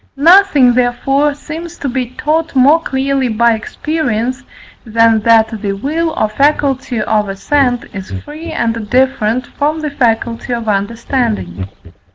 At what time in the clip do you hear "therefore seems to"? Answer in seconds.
0.73-1.87